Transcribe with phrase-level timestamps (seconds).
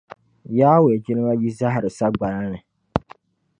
[0.57, 2.59] Yawɛ jilima yi zahara sagbana ni.